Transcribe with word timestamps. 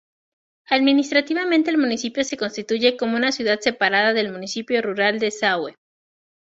Administrativamente 0.65 1.69
el 1.69 1.77
municipio 1.77 2.23
se 2.23 2.35
constituye 2.35 2.97
como 2.97 3.17
una 3.17 3.31
ciudad 3.31 3.59
separada 3.59 4.13
del 4.13 4.31
municipio 4.31 4.81
rural 4.81 5.19
de 5.19 5.29
Saue. 5.29 5.75